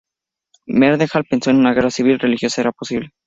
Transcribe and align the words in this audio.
Mendenhall 0.65 1.25
pensó 1.29 1.51
que 1.51 1.57
una 1.57 1.73
guerra 1.75 1.91
civil 1.91 2.17
religiosa 2.17 2.61
era 2.61 2.71
posible. 2.71 3.11